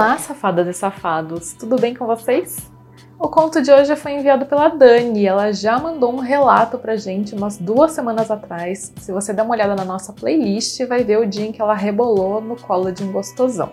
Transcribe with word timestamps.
Olá, 0.00 0.16
safadas 0.16 0.66
e 0.66 0.72
safados, 0.72 1.52
tudo 1.52 1.78
bem 1.78 1.94
com 1.94 2.06
vocês? 2.06 2.72
O 3.18 3.28
conto 3.28 3.60
de 3.60 3.70
hoje 3.70 3.94
foi 3.96 4.12
enviado 4.12 4.46
pela 4.46 4.68
Dani, 4.70 5.26
ela 5.26 5.52
já 5.52 5.78
mandou 5.78 6.10
um 6.10 6.20
relato 6.20 6.78
pra 6.78 6.96
gente 6.96 7.34
umas 7.34 7.58
duas 7.58 7.92
semanas 7.92 8.30
atrás. 8.30 8.94
Se 8.96 9.12
você 9.12 9.34
der 9.34 9.42
uma 9.42 9.52
olhada 9.52 9.76
na 9.76 9.84
nossa 9.84 10.10
playlist, 10.10 10.82
vai 10.86 11.04
ver 11.04 11.18
o 11.18 11.26
dia 11.26 11.44
em 11.44 11.52
que 11.52 11.60
ela 11.60 11.74
rebolou 11.74 12.40
no 12.40 12.56
colo 12.56 12.90
de 12.90 13.04
um 13.04 13.12
gostosão. 13.12 13.72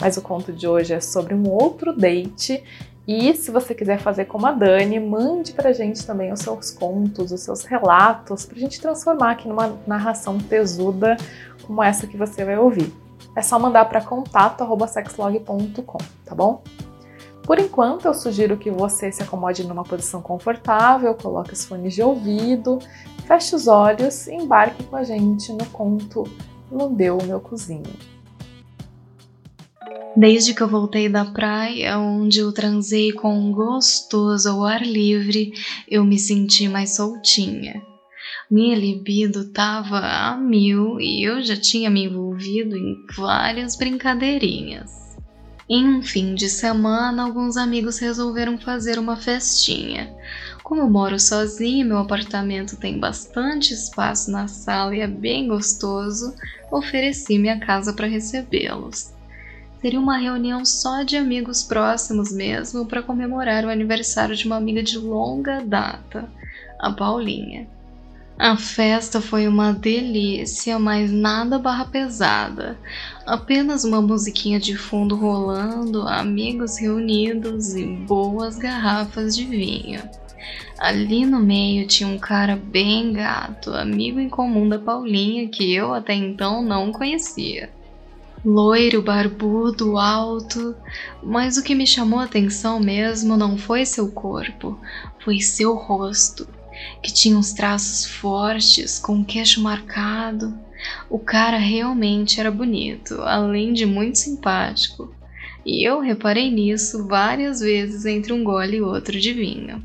Mas 0.00 0.16
o 0.16 0.22
conto 0.22 0.52
de 0.52 0.68
hoje 0.68 0.94
é 0.94 1.00
sobre 1.00 1.34
um 1.34 1.50
outro 1.50 1.92
date 1.92 2.62
e 3.04 3.34
se 3.34 3.50
você 3.50 3.74
quiser 3.74 3.98
fazer 3.98 4.26
como 4.26 4.46
a 4.46 4.52
Dani, 4.52 5.00
mande 5.00 5.54
pra 5.54 5.72
gente 5.72 6.06
também 6.06 6.32
os 6.32 6.38
seus 6.38 6.70
contos, 6.70 7.32
os 7.32 7.40
seus 7.40 7.64
relatos, 7.64 8.46
pra 8.46 8.60
gente 8.60 8.80
transformar 8.80 9.32
aqui 9.32 9.48
numa 9.48 9.76
narração 9.88 10.38
tesuda 10.38 11.16
como 11.66 11.82
essa 11.82 12.06
que 12.06 12.16
você 12.16 12.44
vai 12.44 12.56
ouvir. 12.56 13.01
É 13.34 13.42
só 13.42 13.58
mandar 13.58 13.86
para 13.86 14.02
contato@sexlog.com, 14.02 15.98
tá 16.24 16.34
bom? 16.34 16.62
Por 17.42 17.58
enquanto, 17.58 18.04
eu 18.06 18.14
sugiro 18.14 18.56
que 18.56 18.70
você 18.70 19.10
se 19.10 19.22
acomode 19.22 19.66
numa 19.66 19.82
posição 19.82 20.22
confortável, 20.22 21.14
coloque 21.14 21.52
os 21.52 21.64
fones 21.64 21.94
de 21.94 22.02
ouvido, 22.02 22.78
feche 23.26 23.56
os 23.56 23.66
olhos 23.66 24.28
e 24.28 24.34
embarque 24.34 24.84
com 24.84 24.96
a 24.96 25.02
gente 25.02 25.52
no 25.52 25.66
conto 25.66 26.24
Lambeu 26.70 27.18
Meu 27.24 27.40
Cozinho. 27.40 27.82
Desde 30.14 30.54
que 30.54 30.62
eu 30.62 30.68
voltei 30.68 31.08
da 31.08 31.24
praia, 31.24 31.98
onde 31.98 32.40
eu 32.40 32.52
transei 32.52 33.12
com 33.12 33.34
um 33.34 33.50
gostoso 33.50 34.50
ao 34.50 34.64
ar 34.64 34.82
livre, 34.82 35.52
eu 35.88 36.04
me 36.04 36.18
senti 36.18 36.68
mais 36.68 36.96
soltinha. 36.96 37.82
Minha 38.52 38.76
libido 38.76 39.46
tava 39.46 39.98
a 39.98 40.36
mil 40.36 41.00
e 41.00 41.26
eu 41.26 41.42
já 41.42 41.56
tinha 41.56 41.88
me 41.88 42.04
envolvido 42.04 42.76
em 42.76 43.02
várias 43.16 43.76
brincadeirinhas. 43.76 45.16
Em 45.66 45.88
um 45.88 46.02
fim 46.02 46.34
de 46.34 46.50
semana, 46.50 47.22
alguns 47.22 47.56
amigos 47.56 47.98
resolveram 47.98 48.58
fazer 48.58 48.98
uma 48.98 49.16
festinha. 49.16 50.14
Como 50.62 50.90
moro 50.90 51.18
sozinha, 51.18 51.82
meu 51.82 51.96
apartamento 51.96 52.76
tem 52.76 53.00
bastante 53.00 53.72
espaço 53.72 54.30
na 54.30 54.46
sala 54.46 54.94
e 54.94 55.00
é 55.00 55.06
bem 55.06 55.48
gostoso, 55.48 56.34
ofereci 56.70 57.38
minha 57.38 57.58
casa 57.58 57.94
para 57.94 58.06
recebê-los. 58.06 59.14
Seria 59.80 59.98
uma 59.98 60.18
reunião 60.18 60.62
só 60.66 61.02
de 61.02 61.16
amigos 61.16 61.62
próximos 61.62 62.30
mesmo 62.30 62.84
para 62.84 63.02
comemorar 63.02 63.64
o 63.64 63.70
aniversário 63.70 64.36
de 64.36 64.44
uma 64.44 64.56
amiga 64.56 64.82
de 64.82 64.98
longa 64.98 65.62
data, 65.64 66.30
a 66.78 66.92
Paulinha. 66.92 67.66
A 68.38 68.56
festa 68.56 69.20
foi 69.20 69.46
uma 69.46 69.72
delícia, 69.72 70.78
mas 70.78 71.12
nada 71.12 71.58
barra 71.58 71.84
pesada. 71.84 72.78
Apenas 73.26 73.84
uma 73.84 74.00
musiquinha 74.00 74.58
de 74.58 74.76
fundo 74.76 75.14
rolando, 75.14 76.08
amigos 76.08 76.78
reunidos 76.78 77.74
e 77.74 77.84
boas 77.84 78.56
garrafas 78.56 79.36
de 79.36 79.44
vinho. 79.44 80.02
Ali 80.78 81.24
no 81.24 81.38
meio 81.38 81.86
tinha 81.86 82.08
um 82.08 82.18
cara 82.18 82.56
bem 82.56 83.12
gato, 83.12 83.70
amigo 83.74 84.18
em 84.18 84.28
comum 84.28 84.68
da 84.68 84.78
Paulinha, 84.78 85.48
que 85.48 85.72
eu 85.72 85.94
até 85.94 86.14
então 86.14 86.62
não 86.62 86.90
conhecia. 86.90 87.70
Loiro, 88.44 89.02
barbudo, 89.02 89.96
alto, 89.96 90.74
mas 91.22 91.56
o 91.56 91.62
que 91.62 91.76
me 91.76 91.86
chamou 91.86 92.18
a 92.18 92.24
atenção 92.24 92.80
mesmo 92.80 93.36
não 93.36 93.56
foi 93.56 93.86
seu 93.86 94.10
corpo, 94.10 94.80
foi 95.20 95.38
seu 95.38 95.74
rosto 95.76 96.48
que 97.02 97.12
tinha 97.12 97.36
uns 97.36 97.52
traços 97.52 98.04
fortes, 98.04 98.98
com 98.98 99.20
o 99.20 99.24
queixo 99.24 99.62
marcado. 99.62 100.54
O 101.08 101.18
cara 101.18 101.58
realmente 101.58 102.40
era 102.40 102.50
bonito, 102.50 103.20
além 103.22 103.72
de 103.72 103.86
muito 103.86 104.18
simpático. 104.18 105.14
E 105.64 105.86
eu 105.86 106.00
reparei 106.00 106.50
nisso 106.50 107.06
várias 107.06 107.60
vezes 107.60 108.04
entre 108.04 108.32
um 108.32 108.42
gole 108.42 108.78
e 108.78 108.82
outro 108.82 109.18
de 109.18 109.32
vinho. 109.32 109.82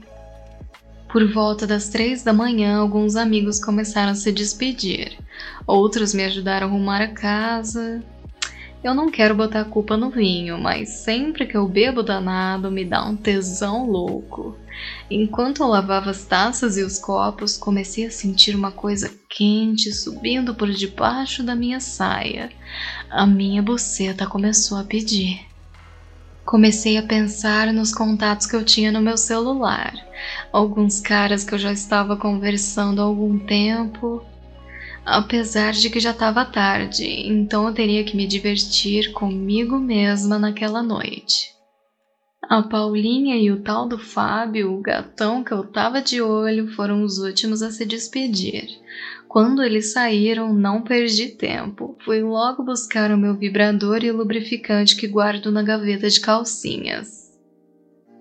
Por 1.10 1.26
volta 1.32 1.66
das 1.66 1.88
três 1.88 2.24
da 2.24 2.34
manhã, 2.34 2.78
alguns 2.78 3.16
amigos 3.16 3.64
começaram 3.64 4.12
a 4.12 4.16
se 4.16 4.32
despedir. 4.32 5.18
Outros 5.66 6.14
me 6.14 6.24
ajudaram 6.24 6.68
a 6.68 6.70
arrumar 6.70 7.02
a 7.02 7.08
casa. 7.08 8.04
Eu 8.84 8.94
não 8.94 9.10
quero 9.10 9.36
botar 9.36 9.62
a 9.62 9.66
culpa 9.66 9.98
no 9.98 10.10
vinho, 10.10 10.58
mas 10.58 10.90
sempre 11.04 11.46
que 11.48 11.58
eu 11.58 11.68
bebo 11.68 12.04
danado 12.04 12.70
me 12.70 12.86
dá 12.86 13.04
um 13.04 13.16
tesão 13.16 13.90
louco. 13.90 14.56
Enquanto 15.10 15.64
eu 15.64 15.68
lavava 15.68 16.12
as 16.12 16.26
taças 16.26 16.78
e 16.78 16.84
os 16.84 17.00
copos, 17.00 17.58
comecei 17.58 18.06
a 18.06 18.12
sentir 18.12 18.56
uma 18.56 18.72
coisa 18.72 19.12
quente 19.30 19.92
subindo 19.92 20.54
por 20.54 20.70
debaixo 20.70 21.42
da 21.42 21.56
minha 21.56 21.80
saia. 21.80 22.52
A 23.10 23.26
minha 23.26 23.64
buceta 23.64 24.28
começou 24.28 24.78
a 24.78 24.84
pedir. 24.84 25.48
Comecei 26.46 26.98
a 26.98 27.04
pensar 27.04 27.74
nos 27.74 27.94
contatos 27.94 28.46
que 28.46 28.56
eu 28.56 28.64
tinha 28.64 28.90
no 28.90 29.02
meu 29.02 29.18
celular, 29.18 29.94
alguns 30.54 31.02
caras 31.02 31.44
que 31.44 31.54
eu 31.54 31.60
já 31.60 31.74
estava 31.74 32.16
conversando 32.16 33.02
há 33.02 33.04
algum 33.04 33.38
tempo, 33.38 34.24
apesar 35.08 35.72
de 35.72 35.90
que 35.90 36.02
já 36.02 36.12
estava 36.12 36.44
tarde, 36.44 37.06
então 37.06 37.68
eu 37.68 37.74
teria 37.74 38.04
que 38.04 38.16
me 38.16 38.28
divertir 38.28 39.14
comigo 39.14 39.80
mesma 39.80 40.38
naquela 40.38 40.84
noite. 40.84 41.56
A 42.50 42.62
Paulinha 42.62 43.38
e 43.38 43.50
o 43.50 43.62
tal 43.62 43.88
do 43.88 43.98
Fábio, 43.98 44.74
o 44.74 44.82
gatão 44.82 45.44
que 45.44 45.52
eu 45.54 45.64
tava 45.64 46.02
de 46.02 46.22
olho, 46.22 46.68
foram 46.76 47.04
os 47.04 47.18
últimos 47.20 47.62
a 47.62 47.72
se 47.72 47.86
despedir. 47.86 48.68
Quando 49.28 49.64
eles 49.64 49.92
saíram, 49.92 50.54
não 50.54 50.82
perdi 50.82 51.30
tempo. 51.30 51.98
Fui 52.04 52.22
logo 52.22 52.64
buscar 52.64 53.12
o 53.12 53.18
meu 53.18 53.36
vibrador 53.36 54.04
e 54.04 54.12
o 54.12 54.16
lubrificante 54.16 54.96
que 54.96 55.08
guardo 55.08 55.52
na 55.52 55.62
gaveta 55.64 56.10
de 56.10 56.20
calcinhas. 56.20 57.08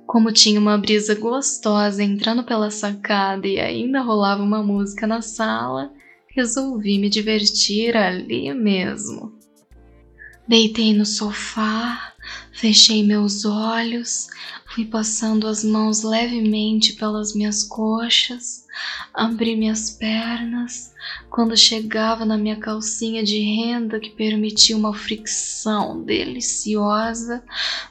Como 0.07 0.33
tinha 0.33 0.59
uma 0.59 0.79
brisa 0.79 1.15
gostosa 1.15 2.03
entrando 2.03 2.45
pela 2.45 2.71
sacada 2.71 3.47
e 3.47 3.59
ainda 3.61 4.01
rolava 4.01 4.43
uma 4.43 4.63
música 4.63 5.07
na 5.07 5.21
sala, 5.21 5.91
resolvi 6.37 6.99
me 6.99 7.09
divertir 7.09 7.97
ali 7.97 8.53
mesmo. 8.55 9.33
Deitei 10.47 10.93
no 10.93 11.05
sofá, 11.05 12.15
Fechei 12.53 13.05
meus 13.05 13.45
olhos, 13.45 14.29
fui 14.65 14.87
passando 14.87 15.47
as 15.47 15.63
mãos 15.63 16.03
levemente 16.03 16.95
pelas 16.95 17.35
minhas 17.35 17.63
coxas, 17.63 18.65
abri 19.13 19.55
minhas 19.55 19.91
pernas. 19.91 20.95
Quando 21.29 21.55
chegava 21.57 22.25
na 22.25 22.39
minha 22.39 22.57
calcinha 22.57 23.23
de 23.23 23.39
renda 23.39 24.01
que 24.01 24.11
permitia 24.11 24.77
uma 24.77 24.95
fricção 24.95 26.03
deliciosa, 26.03 27.45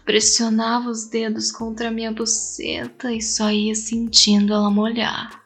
pressionava 0.03 0.89
os 0.89 1.05
dedos 1.05 1.51
contra 1.51 1.91
minha 1.91 2.11
buceta 2.11 3.13
e 3.13 3.21
só 3.21 3.51
ia 3.51 3.75
sentindo 3.75 4.51
ela 4.51 4.71
molhar. 4.71 5.44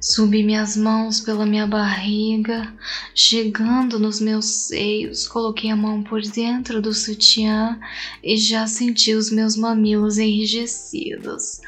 Subi 0.00 0.42
minhas 0.42 0.78
mãos 0.78 1.20
pela 1.20 1.44
minha 1.44 1.66
barriga, 1.66 2.74
chegando 3.14 3.98
nos 3.98 4.18
meus 4.18 4.46
seios, 4.46 5.28
coloquei 5.28 5.70
a 5.70 5.76
mão 5.76 6.02
por 6.02 6.22
dentro 6.22 6.80
do 6.80 6.94
sutiã 6.94 7.78
e 8.24 8.34
já 8.38 8.66
senti 8.66 9.12
os 9.12 9.30
meus 9.30 9.56
mamilos 9.56 10.16
enrijecidos. 10.16 11.60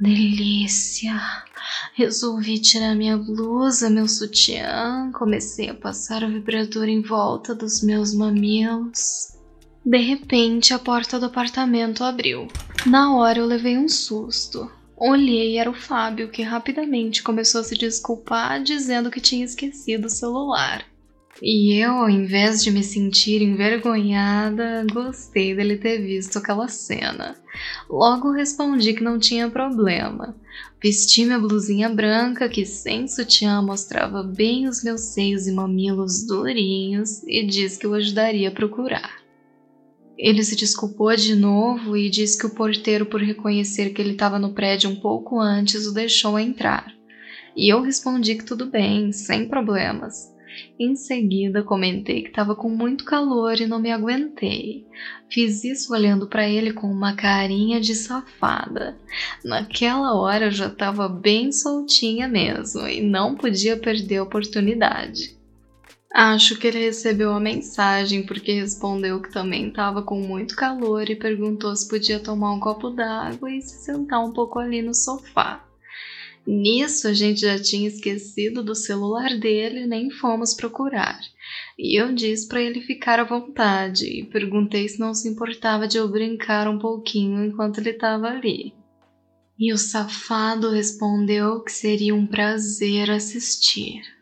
Delícia! 0.00 1.14
Resolvi 1.94 2.58
tirar 2.58 2.96
minha 2.96 3.16
blusa, 3.16 3.88
meu 3.88 4.08
sutiã, 4.08 5.12
comecei 5.12 5.70
a 5.70 5.74
passar 5.74 6.24
o 6.24 6.28
vibrador 6.28 6.88
em 6.88 7.00
volta 7.00 7.54
dos 7.54 7.82
meus 7.82 8.12
mamilos. 8.12 9.28
De 9.84 9.98
repente, 9.98 10.74
a 10.74 10.78
porta 10.80 11.20
do 11.20 11.26
apartamento 11.26 12.02
abriu. 12.02 12.48
Na 12.84 13.14
hora 13.14 13.38
eu 13.38 13.46
levei 13.46 13.78
um 13.78 13.88
susto. 13.88 14.68
Olhei 14.96 15.58
era 15.58 15.68
o 15.68 15.74
Fábio, 15.74 16.30
que 16.30 16.42
rapidamente 16.42 17.22
começou 17.22 17.60
a 17.60 17.64
se 17.64 17.76
desculpar, 17.76 18.62
dizendo 18.62 19.10
que 19.10 19.20
tinha 19.20 19.44
esquecido 19.44 20.06
o 20.06 20.10
celular. 20.10 20.86
E 21.42 21.74
eu, 21.78 21.92
ao 21.92 22.08
invés 22.08 22.64
de 22.64 22.70
me 22.70 22.82
sentir 22.82 23.42
envergonhada, 23.42 24.86
gostei 24.90 25.54
dele 25.54 25.76
ter 25.76 25.98
visto 25.98 26.38
aquela 26.38 26.66
cena. 26.66 27.36
Logo 27.90 28.32
respondi 28.32 28.94
que 28.94 29.04
não 29.04 29.18
tinha 29.18 29.50
problema. 29.50 30.34
Vesti 30.82 31.26
minha 31.26 31.38
blusinha 31.38 31.90
branca, 31.90 32.48
que 32.48 32.64
sem 32.64 33.06
sutiã 33.06 33.60
mostrava 33.60 34.22
bem 34.22 34.66
os 34.66 34.82
meus 34.82 35.02
seios 35.12 35.46
e 35.46 35.52
mamilos 35.52 36.26
durinhos, 36.26 37.22
e 37.24 37.44
disse 37.44 37.78
que 37.78 37.86
o 37.86 37.92
ajudaria 37.92 38.48
a 38.48 38.52
procurar. 38.52 39.25
Ele 40.18 40.42
se 40.42 40.56
desculpou 40.56 41.14
de 41.14 41.34
novo 41.34 41.96
e 41.96 42.08
disse 42.08 42.38
que 42.38 42.46
o 42.46 42.54
porteiro, 42.54 43.06
por 43.06 43.20
reconhecer 43.20 43.90
que 43.90 44.00
ele 44.00 44.12
estava 44.12 44.38
no 44.38 44.54
prédio 44.54 44.90
um 44.90 44.96
pouco 44.96 45.38
antes, 45.38 45.86
o 45.86 45.92
deixou 45.92 46.38
entrar. 46.38 46.94
E 47.54 47.72
eu 47.72 47.82
respondi 47.82 48.34
que 48.34 48.44
tudo 48.44 48.66
bem, 48.66 49.12
sem 49.12 49.46
problemas. 49.46 50.34
Em 50.78 50.94
seguida, 50.94 51.62
comentei 51.62 52.22
que 52.22 52.28
estava 52.28 52.54
com 52.54 52.68
muito 52.68 53.04
calor 53.04 53.60
e 53.60 53.66
não 53.66 53.78
me 53.78 53.90
aguentei. 53.90 54.86
Fiz 55.30 55.64
isso 55.64 55.92
olhando 55.92 56.26
para 56.26 56.48
ele 56.48 56.72
com 56.72 56.86
uma 56.86 57.14
carinha 57.14 57.80
de 57.80 57.94
safada. 57.94 58.96
Naquela 59.44 60.14
hora 60.14 60.46
eu 60.46 60.50
já 60.50 60.68
estava 60.68 61.08
bem 61.08 61.52
soltinha 61.52 62.26
mesmo 62.26 62.86
e 62.88 63.02
não 63.02 63.34
podia 63.34 63.76
perder 63.76 64.18
a 64.18 64.22
oportunidade. 64.22 65.35
Acho 66.18 66.58
que 66.58 66.66
ele 66.66 66.78
recebeu 66.78 67.30
a 67.30 67.38
mensagem 67.38 68.24
porque 68.24 68.54
respondeu 68.54 69.20
que 69.20 69.30
também 69.30 69.68
estava 69.68 70.02
com 70.02 70.18
muito 70.18 70.56
calor 70.56 71.10
e 71.10 71.14
perguntou 71.14 71.76
se 71.76 71.86
podia 71.86 72.18
tomar 72.18 72.54
um 72.54 72.58
copo 72.58 72.88
d'água 72.88 73.52
e 73.52 73.60
se 73.60 73.84
sentar 73.84 74.24
um 74.24 74.32
pouco 74.32 74.58
ali 74.58 74.80
no 74.80 74.94
sofá. 74.94 75.62
Nisso 76.46 77.06
a 77.06 77.12
gente 77.12 77.42
já 77.42 77.58
tinha 77.60 77.86
esquecido 77.86 78.64
do 78.64 78.74
celular 78.74 79.38
dele 79.38 79.80
e 79.80 79.86
nem 79.86 80.10
fomos 80.10 80.54
procurar. 80.54 81.20
E 81.78 82.00
eu 82.00 82.14
disse 82.14 82.48
para 82.48 82.62
ele 82.62 82.80
ficar 82.80 83.20
à 83.20 83.24
vontade 83.24 84.06
e 84.06 84.24
perguntei 84.24 84.88
se 84.88 84.98
não 84.98 85.12
se 85.12 85.28
importava 85.28 85.86
de 85.86 85.98
eu 85.98 86.08
brincar 86.08 86.66
um 86.66 86.78
pouquinho 86.78 87.44
enquanto 87.44 87.76
ele 87.76 87.90
estava 87.90 88.28
ali. 88.28 88.72
E 89.58 89.70
o 89.70 89.76
safado 89.76 90.70
respondeu 90.70 91.60
que 91.60 91.70
seria 91.70 92.14
um 92.14 92.26
prazer 92.26 93.10
assistir. 93.10 94.15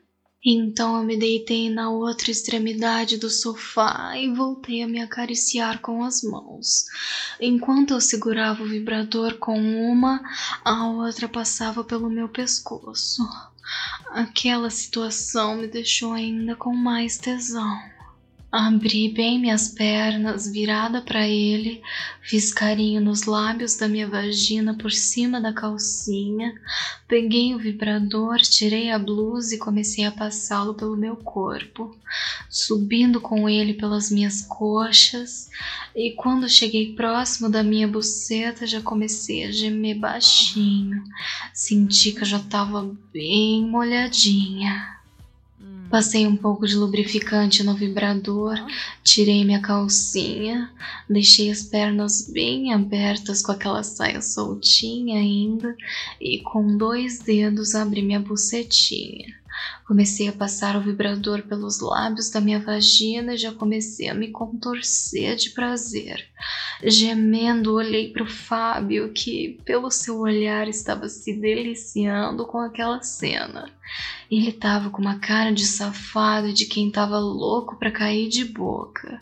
Então 0.47 0.99
eu 0.99 1.05
me 1.05 1.17
deitei 1.17 1.71
na 1.71 1.89
outra 1.89 2.31
extremidade 2.31 3.17
do 3.17 3.31
sofá 3.31 4.13
e 4.15 4.31
voltei 4.31 4.83
a 4.83 4.87
me 4.87 5.01
acariciar 5.01 5.81
com 5.81 6.05
as 6.05 6.23
mãos. 6.23 6.85
Enquanto 7.41 7.95
eu 7.95 8.01
segurava 8.01 8.63
o 8.63 8.69
vibrador 8.69 9.39
com 9.39 9.59
uma, 9.59 10.21
a 10.63 10.89
outra 10.89 11.27
passava 11.27 11.83
pelo 11.83 12.11
meu 12.11 12.29
pescoço. 12.29 13.23
Aquela 14.11 14.69
situação 14.69 15.57
me 15.57 15.67
deixou 15.67 16.13
ainda 16.13 16.55
com 16.55 16.75
mais 16.75 17.17
tesão. 17.17 17.94
Abri 18.57 19.09
bem 19.09 19.41
minhas 19.41 19.67
pernas, 19.67 20.47
virada 20.47 21.03
para 21.03 21.27
ele, 21.27 21.83
fiz 22.23 22.53
carinho 22.53 23.01
nos 23.01 23.25
lábios 23.25 23.75
da 23.75 23.89
minha 23.89 24.07
vagina 24.07 24.75
por 24.75 24.93
cima 24.93 25.41
da 25.41 25.53
calcinha, 25.53 26.55
peguei 27.09 27.53
o 27.53 27.59
vibrador, 27.59 28.37
tirei 28.39 28.93
a 28.93 28.99
blusa 28.99 29.57
e 29.57 29.59
comecei 29.59 30.05
a 30.05 30.13
passá-lo 30.13 30.73
pelo 30.73 30.97
meu 30.97 31.17
corpo, 31.17 31.99
subindo 32.49 33.21
com 33.21 33.49
ele 33.49 33.75
pelas 33.75 34.09
minhas 34.09 34.43
coxas, 34.43 35.51
e 35.93 36.13
quando 36.13 36.49
cheguei 36.49 36.95
próximo 36.95 37.51
da 37.51 37.65
minha 37.65 37.89
buceta 37.89 38.69
já 38.69 38.81
comecei 38.81 39.47
a 39.47 39.51
gemer 39.51 39.99
baixinho, 39.99 41.03
senti 41.53 42.13
que 42.13 42.21
eu 42.21 42.25
já 42.25 42.37
estava 42.39 42.97
bem 43.13 43.67
molhadinha. 43.67 44.95
Passei 45.91 46.27
um 46.27 46.37
pouco 46.37 46.67
de 46.67 46.75
lubrificante 46.75 47.63
no 47.63 47.75
vibrador, 47.75 48.57
tirei 49.05 49.45
minha 49.45 49.61
calcinha, 49.61 50.71
deixei 51.09 51.51
as 51.51 51.63
pernas 51.63 52.29
bem 52.29 52.73
abertas 52.73 53.43
com 53.43 53.53
aquela 53.53 53.83
saia 53.83 54.21
soltinha 54.21 55.21
ainda 55.21 55.77
e 56.21 56.41
com 56.41 56.77
dois 56.77 57.23
dedos 57.23 57.75
abri 57.75 58.03
minha 58.03 58.21
bucetinha. 58.21 59.44
Comecei 59.87 60.29
a 60.29 60.33
passar 60.33 60.77
o 60.77 60.81
vibrador 60.81 61.43
pelos 61.43 61.81
lábios 61.81 62.31
da 62.31 62.41
minha 62.41 62.61
vagina 62.61 63.35
e 63.35 63.39
já 63.39 63.53
comecei 63.53 64.09
a 64.09 64.15
me 64.15 64.29
contorcer 64.29 65.37
de 65.37 65.51
prazer. 65.51 66.27
Gemendo, 66.83 67.75
olhei 67.75 68.13
para 68.13 68.23
o 68.23 68.27
Fábio, 68.27 69.13
que, 69.13 69.61
pelo 69.65 69.91
seu 69.91 70.19
olhar, 70.19 70.69
estava 70.69 71.09
se 71.09 71.33
deliciando 71.35 72.47
com 72.47 72.59
aquela 72.59 73.03
cena. 73.03 73.71
Ele 74.31 74.49
estava 74.49 74.91
com 74.91 75.01
uma 75.01 75.19
cara 75.19 75.53
de 75.53 75.67
safado 75.67 76.53
de 76.53 76.67
quem 76.67 76.89
estava 76.89 77.19
louco 77.19 77.77
para 77.77 77.93
cair 77.93 78.29
de 78.29 78.45
boca, 78.45 79.21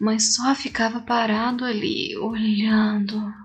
mas 0.00 0.34
só 0.34 0.54
ficava 0.54 1.00
parado 1.00 1.64
ali, 1.64 2.16
olhando. 2.16 3.43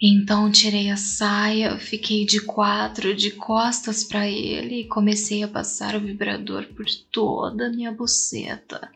Então 0.00 0.48
tirei 0.48 0.90
a 0.90 0.96
saia, 0.96 1.76
fiquei 1.76 2.24
de 2.24 2.40
quatro, 2.40 3.12
de 3.12 3.32
costas 3.32 4.04
para 4.04 4.28
ele 4.28 4.82
e 4.82 4.88
comecei 4.88 5.42
a 5.42 5.48
passar 5.48 5.96
o 5.96 6.00
vibrador 6.00 6.66
por 6.66 6.86
toda 7.10 7.66
a 7.66 7.70
minha 7.70 7.90
buceta, 7.90 8.88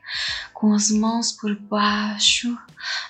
com 0.55 0.73
as 0.73 0.93
mãos 0.93 1.33
por 1.33 1.57
baixo. 1.57 2.57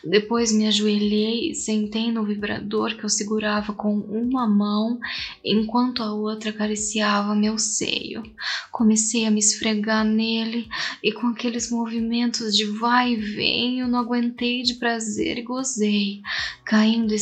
Depois 0.04 0.52
me 0.52 0.66
ajoelhei 0.66 1.50
e 1.50 1.54
sentei 1.54 2.10
no 2.10 2.24
vibrador 2.24 2.94
que 2.96 3.04
eu 3.04 3.08
segurava 3.08 3.72
com 3.72 3.94
uma 3.98 4.46
mão 4.46 4.98
enquanto 5.44 6.02
a 6.02 6.12
outra 6.12 6.50
acariciava 6.50 7.34
meu 7.34 7.58
seio. 7.58 8.22
Comecei 8.70 9.26
a 9.26 9.30
me 9.30 9.38
esfregar 9.38 10.04
nele 10.04 10.66
e 11.02 11.12
com 11.12 11.28
aqueles 11.28 11.70
movimentos 11.70 12.56
de 12.56 12.64
vai 12.64 13.12
e 13.12 13.16
vem 13.16 13.80
eu 13.80 13.88
não 13.88 13.98
aguentei 13.98 14.62
de 14.62 14.74
prazer 14.74 15.38
e 15.38 15.42
gozei, 15.42 16.20
caindo 16.64 17.14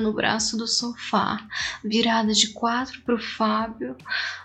no 0.00 0.12
braço 0.12 0.56
do 0.56 0.66
sofá, 0.66 1.46
virada 1.84 2.32
de 2.32 2.48
quatro 2.48 3.00
para 3.02 3.14
o 3.14 3.18
Fábio. 3.18 3.96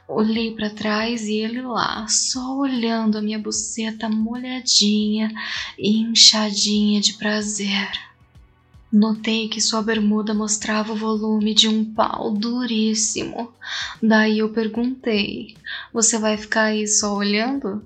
Olhei 0.07 0.55
para 0.55 0.69
trás 0.69 1.27
e 1.27 1.35
ele 1.35 1.61
lá, 1.61 2.07
só 2.07 2.57
olhando 2.57 3.17
a 3.17 3.21
minha 3.21 3.39
buceta 3.39 4.09
molhadinha 4.09 5.31
e 5.77 5.99
inchadinha 5.99 7.01
de 7.01 7.13
prazer. 7.13 7.89
Notei 8.91 9.47
que 9.47 9.61
sua 9.61 9.83
bermuda 9.83 10.33
mostrava 10.33 10.93
o 10.93 10.95
volume 10.95 11.53
de 11.53 11.67
um 11.67 11.93
pau 11.93 12.31
duríssimo. 12.31 13.53
Daí 14.01 14.39
eu 14.39 14.49
perguntei: 14.51 15.55
Você 15.93 16.17
vai 16.17 16.35
ficar 16.37 16.63
aí 16.63 16.87
só 16.87 17.15
olhando? 17.15 17.83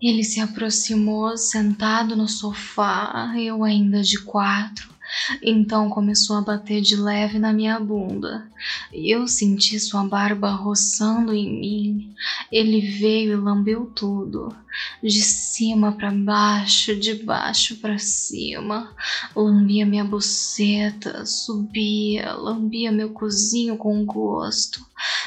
Ele 0.00 0.24
se 0.24 0.40
aproximou, 0.40 1.36
sentado 1.36 2.16
no 2.16 2.26
sofá, 2.26 3.34
eu 3.38 3.62
ainda 3.64 4.02
de 4.02 4.18
quatro, 4.18 4.93
então 5.42 5.88
começou 5.88 6.36
a 6.36 6.40
bater 6.40 6.80
de 6.80 6.96
leve 6.96 7.38
na 7.38 7.52
minha 7.52 7.78
bunda. 7.78 8.48
Eu 8.92 9.26
senti 9.28 9.78
sua 9.78 10.04
barba 10.04 10.50
roçando 10.50 11.32
em 11.32 11.60
mim. 11.60 12.14
Ele 12.50 12.80
veio 12.80 13.32
e 13.32 13.36
lambeu 13.36 13.86
tudo, 13.86 14.54
de 15.02 15.22
cima 15.22 15.92
para 15.92 16.10
baixo, 16.10 16.96
de 16.96 17.14
baixo 17.14 17.76
para 17.76 17.98
cima. 17.98 18.94
Lambia 19.34 19.84
minha 19.86 20.04
buceta, 20.04 21.26
subia, 21.26 22.32
lambia 22.32 22.90
meu 22.90 23.10
cozinho 23.10 23.76
com 23.76 24.04
gosto. 24.04 24.84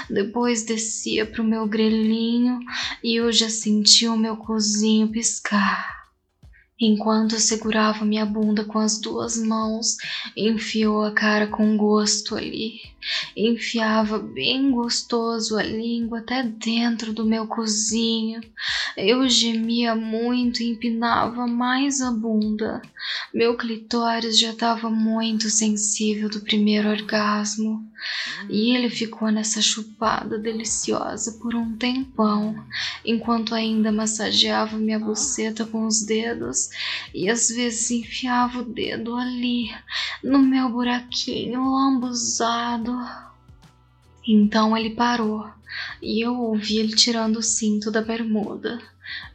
Depois 0.10 0.64
descia 0.64 1.26
pro 1.26 1.44
meu 1.44 1.68
grelhinho 1.68 2.60
e 3.04 3.16
eu 3.16 3.32
já 3.32 3.50
sentia 3.50 4.12
o 4.12 4.18
meu 4.18 4.38
cozinho 4.38 5.10
piscar. 5.10 5.97
Enquanto 6.80 7.40
segurava 7.40 8.06
minha 8.06 8.26
bunda 8.26 8.64
com 8.64 8.78
as 8.78 9.00
duas 9.02 9.36
mãos, 9.38 9.98
enfiou 10.36 11.04
a 11.04 11.12
cara 11.12 11.48
com 11.48 11.76
gosto 11.76 12.36
ali. 12.36 12.80
Enfiava 13.36 14.20
bem 14.20 14.72
gostoso 14.72 15.58
a 15.58 15.64
língua 15.64 16.20
até 16.20 16.44
dentro 16.44 17.14
do 17.14 17.26
meu 17.26 17.48
cozinho. 17.48 18.42
Eu 18.96 19.28
gemia 19.30 19.96
muito 19.96 20.62
e 20.62 20.70
empinava 20.72 21.48
mais 21.48 22.02
a 22.02 22.12
bunda. 22.12 22.82
Meu 23.34 23.56
clitóris 23.56 24.40
já 24.40 24.52
estava 24.52 24.90
muito 24.90 25.50
sensível 25.50 26.30
do 26.30 26.42
primeiro 26.42 26.90
orgasmo. 26.90 27.88
E 28.50 28.76
ele 28.76 28.90
ficou 28.90 29.32
nessa 29.32 29.62
chupada 29.62 30.38
deliciosa 30.38 31.32
por 31.42 31.56
um 31.56 31.76
tempão, 31.76 32.56
enquanto 33.04 33.56
ainda 33.56 33.92
massageava 33.92 34.78
minha 34.78 35.00
buceta 35.00 35.66
com 35.66 35.86
os 35.86 36.04
dedos 36.06 36.70
e 37.14 37.30
às 37.30 37.50
vezes 37.50 37.90
enfiava 37.90 38.60
o 38.60 38.66
dedo 38.66 39.16
ali, 39.16 39.76
no 40.24 40.40
meu 40.40 40.70
buraquinho 40.70 41.72
lambuzado. 41.72 42.97
Então 44.28 44.76
ele 44.78 44.92
parou 44.92 45.50
e 46.02 46.26
eu 46.26 46.38
ouvi 46.38 46.78
ele 46.78 46.96
tirando 46.96 47.38
o 47.38 47.44
cinto 47.44 47.90
da 47.90 48.02
bermuda. 48.02 48.80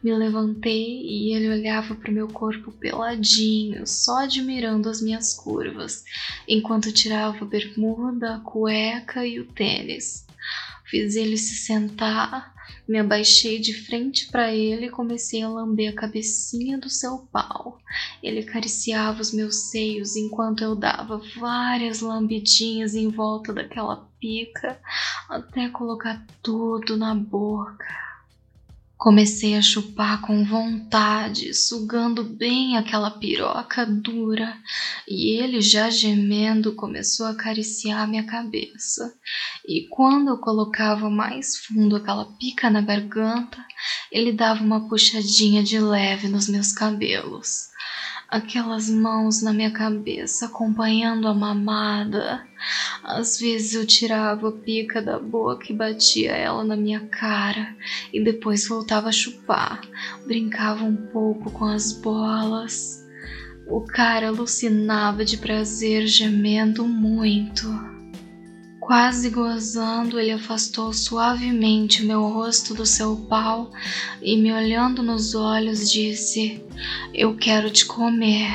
Me 0.03 0.13
levantei 0.13 1.01
e 1.01 1.33
ele 1.33 1.49
olhava 1.49 1.95
para 1.95 2.11
o 2.11 2.13
meu 2.13 2.27
corpo 2.27 2.71
peladinho, 2.71 3.87
só 3.87 4.19
admirando 4.19 4.87
as 4.87 5.01
minhas 5.01 5.33
curvas, 5.33 6.03
enquanto 6.47 6.91
tirava 6.91 7.43
a 7.43 7.47
bermuda, 7.47 8.35
a 8.35 8.39
cueca 8.39 9.25
e 9.25 9.39
o 9.39 9.45
tênis. 9.45 10.27
Fiz 10.85 11.15
ele 11.15 11.37
se 11.37 11.55
sentar, 11.55 12.52
me 12.87 12.99
abaixei 12.99 13.59
de 13.59 13.73
frente 13.73 14.27
para 14.31 14.53
ele 14.53 14.87
e 14.87 14.91
comecei 14.91 15.41
a 15.41 15.49
lamber 15.49 15.91
a 15.91 15.95
cabecinha 15.95 16.77
do 16.77 16.89
seu 16.89 17.19
pau. 17.31 17.79
Ele 18.21 18.39
acariciava 18.39 19.21
os 19.21 19.33
meus 19.33 19.69
seios 19.69 20.15
enquanto 20.15 20.63
eu 20.63 20.75
dava 20.75 21.21
várias 21.37 22.01
lambidinhas 22.01 22.95
em 22.95 23.09
volta 23.09 23.53
daquela 23.53 24.07
pica 24.19 24.79
até 25.29 25.69
colocar 25.69 26.25
tudo 26.41 26.97
na 26.97 27.13
boca. 27.13 28.12
Comecei 29.03 29.57
a 29.57 29.61
chupar 29.61 30.21
com 30.21 30.45
vontade, 30.45 31.53
sugando 31.53 32.23
bem 32.23 32.77
aquela 32.77 33.11
piroca 33.11 33.85
dura, 33.85 34.57
e 35.05 35.41
ele, 35.41 35.59
já 35.59 35.89
gemendo, 35.89 36.73
começou 36.73 37.25
a 37.25 37.31
acariciar 37.31 38.07
minha 38.07 38.25
cabeça. 38.25 39.13
E 39.67 39.89
quando 39.89 40.29
eu 40.29 40.37
colocava 40.37 41.09
mais 41.09 41.57
fundo 41.57 41.97
aquela 41.97 42.23
pica 42.37 42.69
na 42.69 42.79
garganta, 42.79 43.57
ele 44.09 44.31
dava 44.31 44.63
uma 44.63 44.87
puxadinha 44.87 45.61
de 45.61 45.77
leve 45.81 46.29
nos 46.29 46.47
meus 46.47 46.71
cabelos. 46.71 47.73
Aquelas 48.33 48.89
mãos 48.89 49.43
na 49.43 49.53
minha 49.53 49.69
cabeça 49.69 50.47
acompanhando 50.47 51.27
a 51.27 51.35
mamada. 51.35 52.43
Às 53.03 53.39
vezes 53.39 53.75
eu 53.75 53.85
tirava 53.85 54.49
a 54.49 54.51
pica 54.51 54.99
da 54.99 55.19
boca 55.19 55.67
e 55.69 55.75
batia 55.75 56.31
ela 56.31 56.63
na 56.63 56.75
minha 56.75 57.01
cara 57.01 57.75
e 58.11 58.23
depois 58.23 58.67
voltava 58.67 59.09
a 59.09 59.11
chupar. 59.11 59.81
Brincava 60.25 60.83
um 60.83 60.95
pouco 60.95 61.51
com 61.51 61.65
as 61.65 61.93
bolas. 61.93 63.05
O 63.67 63.81
cara 63.81 64.29
alucinava 64.29 65.23
de 65.23 65.37
prazer, 65.37 66.07
gemendo 66.07 66.85
muito. 66.85 67.92
Quase 68.85 69.29
gozando, 69.29 70.19
ele 70.19 70.31
afastou 70.31 70.91
suavemente 70.91 72.03
meu 72.03 72.21
rosto 72.23 72.73
do 72.73 72.85
seu 72.85 73.15
pau 73.15 73.71
e, 74.21 74.35
me 74.35 74.51
olhando 74.51 75.01
nos 75.01 75.33
olhos, 75.33 75.89
disse: 75.89 76.61
Eu 77.13 77.33
quero 77.37 77.71
te 77.71 77.85
comer. 77.85 78.51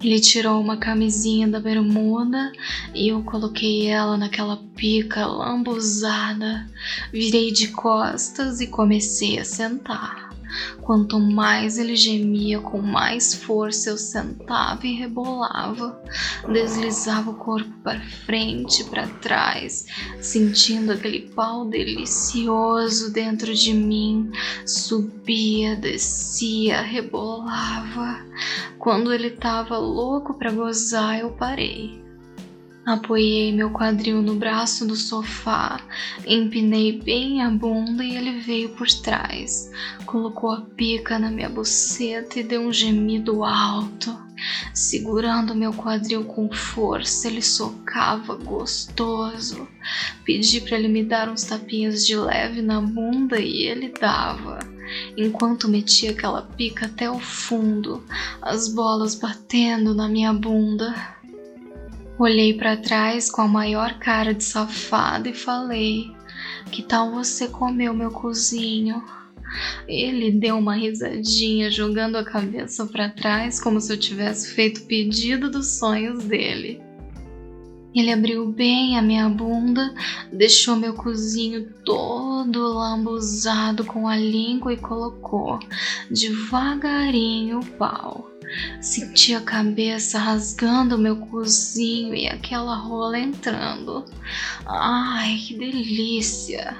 Ele 0.00 0.20
tirou 0.20 0.60
uma 0.60 0.76
camisinha 0.76 1.48
da 1.48 1.58
bermuda 1.58 2.52
e 2.94 3.08
eu 3.08 3.20
coloquei 3.24 3.88
ela 3.88 4.16
naquela 4.16 4.58
pica 4.76 5.26
lambuzada. 5.26 6.64
Virei 7.12 7.50
de 7.50 7.68
costas 7.72 8.60
e 8.60 8.68
comecei 8.68 9.40
a 9.40 9.44
sentar. 9.44 10.25
Quanto 10.80 11.18
mais 11.18 11.78
ele 11.78 11.96
gemia, 11.96 12.60
com 12.60 12.80
mais 12.80 13.34
força 13.34 13.90
eu 13.90 13.98
sentava 13.98 14.86
e 14.86 14.94
rebolava, 14.94 16.00
deslizava 16.48 17.30
o 17.30 17.34
corpo 17.34 17.70
para 17.82 18.00
frente 18.24 18.82
e 18.82 18.84
para 18.84 19.06
trás, 19.06 19.86
sentindo 20.20 20.92
aquele 20.92 21.20
pau 21.20 21.64
delicioso 21.64 23.12
dentro 23.12 23.54
de 23.54 23.74
mim, 23.74 24.30
subia, 24.64 25.76
descia, 25.76 26.80
rebolava. 26.80 28.24
Quando 28.78 29.12
ele 29.12 29.28
estava 29.28 29.78
louco 29.78 30.34
para 30.34 30.52
gozar, 30.52 31.18
eu 31.18 31.30
parei. 31.30 32.05
Apoiei 32.86 33.50
meu 33.50 33.70
quadril 33.70 34.22
no 34.22 34.36
braço 34.36 34.86
do 34.86 34.94
sofá, 34.94 35.80
empinei 36.24 36.92
bem 36.92 37.42
a 37.42 37.50
bunda 37.50 38.04
e 38.04 38.14
ele 38.14 38.38
veio 38.38 38.68
por 38.76 38.86
trás. 38.86 39.68
Colocou 40.04 40.52
a 40.52 40.60
pica 40.60 41.18
na 41.18 41.28
minha 41.28 41.48
buceta 41.48 42.38
e 42.38 42.44
deu 42.44 42.60
um 42.60 42.72
gemido 42.72 43.42
alto. 43.42 44.16
Segurando 44.72 45.52
meu 45.52 45.72
quadril 45.72 46.26
com 46.26 46.48
força, 46.52 47.26
ele 47.26 47.42
socava 47.42 48.36
gostoso. 48.36 49.66
Pedi 50.24 50.60
para 50.60 50.78
ele 50.78 50.86
me 50.86 51.02
dar 51.02 51.28
uns 51.28 51.42
tapinhas 51.42 52.06
de 52.06 52.14
leve 52.14 52.62
na 52.62 52.80
bunda 52.80 53.40
e 53.40 53.62
ele 53.62 53.88
dava. 53.88 54.60
Enquanto 55.16 55.68
metia 55.68 56.12
aquela 56.12 56.42
pica 56.42 56.86
até 56.86 57.10
o 57.10 57.18
fundo, 57.18 58.04
as 58.40 58.68
bolas 58.68 59.16
batendo 59.16 59.92
na 59.92 60.08
minha 60.08 60.32
bunda. 60.32 61.15
Olhei 62.18 62.54
para 62.54 62.78
trás 62.78 63.30
com 63.30 63.42
a 63.42 63.48
maior 63.48 63.98
cara 63.98 64.32
de 64.32 64.42
safado 64.42 65.28
e 65.28 65.34
falei: 65.34 66.10
Que 66.72 66.82
tal 66.82 67.10
você 67.10 67.46
comer 67.46 67.90
o 67.90 67.94
meu 67.94 68.10
cozinho? 68.10 69.04
Ele 69.86 70.30
deu 70.30 70.56
uma 70.56 70.74
risadinha, 70.74 71.70
jogando 71.70 72.16
a 72.16 72.24
cabeça 72.24 72.86
para 72.86 73.10
trás, 73.10 73.60
como 73.60 73.80
se 73.80 73.92
eu 73.92 73.98
tivesse 73.98 74.54
feito 74.54 74.78
o 74.78 74.84
pedido 74.86 75.50
dos 75.50 75.78
sonhos 75.78 76.24
dele. 76.24 76.80
Ele 77.94 78.12
abriu 78.12 78.46
bem 78.46 78.98
a 78.98 79.02
minha 79.02 79.28
bunda, 79.28 79.94
deixou 80.32 80.74
meu 80.76 80.94
cozinho 80.94 81.70
todo 81.84 82.60
lambuzado 82.60 83.84
com 83.84 84.08
a 84.08 84.16
língua 84.16 84.72
e 84.72 84.76
colocou 84.76 85.58
devagarinho 86.10 87.60
o 87.60 87.66
pau. 87.78 88.35
Senti 88.80 89.34
a 89.34 89.40
cabeça 89.40 90.18
rasgando 90.18 90.98
meu 90.98 91.16
cozinho 91.16 92.14
e 92.14 92.28
aquela 92.28 92.76
rola 92.76 93.18
entrando. 93.18 94.04
Ai, 94.66 95.36
que 95.46 95.56
delícia! 95.56 96.76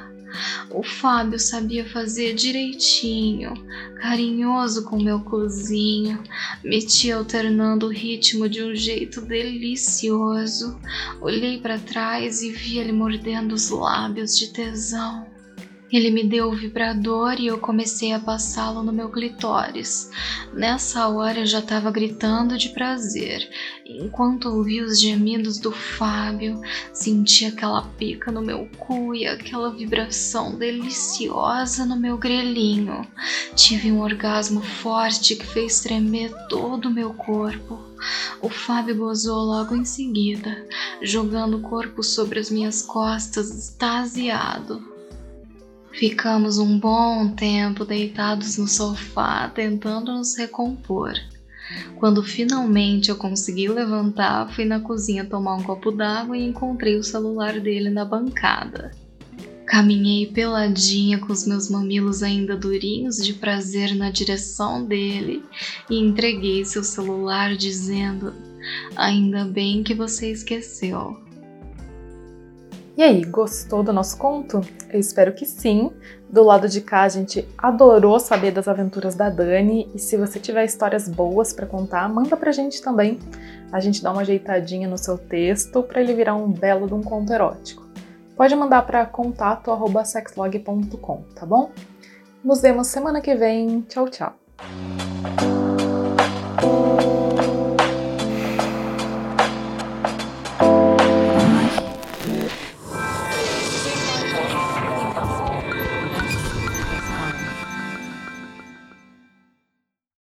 O 0.70 0.82
Fábio 0.82 1.38
sabia 1.38 1.88
fazer 1.88 2.34
direitinho, 2.34 3.54
carinhoso 3.96 4.84
com 4.84 5.00
meu 5.00 5.20
cozinho, 5.20 6.22
metia 6.62 7.16
alternando 7.16 7.86
o 7.86 7.90
ritmo 7.90 8.48
de 8.48 8.62
um 8.62 8.74
jeito 8.74 9.20
delicioso. 9.20 10.78
Olhei 11.20 11.58
para 11.58 11.78
trás 11.78 12.42
e 12.42 12.50
vi 12.50 12.78
ele 12.78 12.92
mordendo 12.92 13.52
os 13.52 13.70
lábios 13.70 14.36
de 14.36 14.52
tesão. 14.52 15.35
Ele 15.92 16.10
me 16.10 16.24
deu 16.24 16.48
o 16.48 16.56
vibrador 16.56 17.38
e 17.38 17.46
eu 17.46 17.58
comecei 17.58 18.12
a 18.12 18.18
passá-lo 18.18 18.82
no 18.82 18.92
meu 18.92 19.08
clitóris. 19.08 20.10
Nessa 20.52 21.06
hora 21.08 21.40
eu 21.40 21.46
já 21.46 21.60
estava 21.60 21.92
gritando 21.92 22.58
de 22.58 22.70
prazer, 22.70 23.48
enquanto 23.84 24.48
ouvi 24.48 24.80
os 24.80 25.00
gemidos 25.00 25.58
do 25.58 25.70
Fábio, 25.70 26.60
senti 26.92 27.44
aquela 27.44 27.82
pica 27.82 28.32
no 28.32 28.42
meu 28.42 28.68
cu 28.78 29.14
e 29.14 29.26
aquela 29.26 29.70
vibração 29.70 30.58
deliciosa 30.58 31.86
no 31.86 31.96
meu 31.96 32.18
grelhinho. 32.18 33.06
Tive 33.54 33.92
um 33.92 34.00
orgasmo 34.00 34.62
forte 34.62 35.36
que 35.36 35.46
fez 35.46 35.80
tremer 35.80 36.32
todo 36.48 36.86
o 36.86 36.92
meu 36.92 37.14
corpo. 37.14 37.78
O 38.42 38.48
Fábio 38.48 38.96
gozou 38.96 39.44
logo 39.44 39.74
em 39.74 39.84
seguida, 39.84 40.66
jogando 41.00 41.58
o 41.58 41.62
corpo 41.62 42.02
sobre 42.02 42.40
as 42.40 42.50
minhas 42.50 42.82
costas, 42.82 43.50
extasiado. 43.50 44.95
Ficamos 45.98 46.58
um 46.58 46.78
bom 46.78 47.26
tempo 47.28 47.82
deitados 47.82 48.58
no 48.58 48.68
sofá 48.68 49.48
tentando 49.48 50.12
nos 50.12 50.36
recompor. 50.36 51.14
Quando 51.98 52.22
finalmente 52.22 53.08
eu 53.08 53.16
consegui 53.16 53.66
levantar, 53.66 54.46
fui 54.54 54.66
na 54.66 54.78
cozinha 54.78 55.24
tomar 55.24 55.54
um 55.54 55.62
copo 55.62 55.90
d'água 55.90 56.36
e 56.36 56.44
encontrei 56.44 56.96
o 56.96 57.02
celular 57.02 57.58
dele 57.58 57.88
na 57.88 58.04
bancada. 58.04 58.90
Caminhei 59.66 60.26
peladinha 60.26 61.18
com 61.18 61.32
os 61.32 61.46
meus 61.46 61.70
mamilos 61.70 62.22
ainda 62.22 62.54
durinhos 62.58 63.16
de 63.16 63.32
prazer 63.32 63.96
na 63.96 64.10
direção 64.10 64.84
dele 64.84 65.42
e 65.88 65.98
entreguei 65.98 66.62
seu 66.66 66.84
celular 66.84 67.56
dizendo: 67.56 68.34
Ainda 68.94 69.46
bem 69.46 69.82
que 69.82 69.94
você 69.94 70.30
esqueceu. 70.30 71.25
E 72.96 73.02
aí, 73.02 73.24
gostou 73.24 73.82
do 73.82 73.92
nosso 73.92 74.16
conto? 74.16 74.62
Eu 74.90 74.98
espero 74.98 75.34
que 75.34 75.44
sim. 75.44 75.92
Do 76.30 76.42
lado 76.42 76.66
de 76.66 76.80
cá, 76.80 77.02
a 77.02 77.08
gente 77.08 77.46
adorou 77.58 78.18
saber 78.18 78.52
das 78.52 78.66
aventuras 78.66 79.14
da 79.14 79.28
Dani 79.28 79.90
e 79.94 79.98
se 79.98 80.16
você 80.16 80.40
tiver 80.40 80.64
histórias 80.64 81.06
boas 81.06 81.52
para 81.52 81.66
contar, 81.66 82.08
manda 82.08 82.34
pra 82.38 82.52
gente 82.52 82.80
também. 82.80 83.18
A 83.70 83.80
gente 83.80 84.02
dá 84.02 84.10
uma 84.10 84.22
ajeitadinha 84.22 84.88
no 84.88 84.96
seu 84.96 85.18
texto 85.18 85.82
para 85.82 86.00
ele 86.00 86.14
virar 86.14 86.36
um 86.36 86.50
belo 86.50 86.86
de 86.86 86.94
um 86.94 87.02
conto 87.02 87.34
erótico. 87.34 87.84
Pode 88.34 88.56
mandar 88.56 88.86
para 88.86 89.04
contato@sexlog.com, 89.04 91.22
tá 91.34 91.44
bom? 91.44 91.70
Nos 92.42 92.62
vemos 92.62 92.86
semana 92.86 93.20
que 93.20 93.34
vem. 93.34 93.82
Tchau, 93.82 94.08
tchau. 94.08 94.32